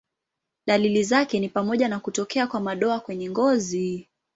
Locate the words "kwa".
2.47-2.59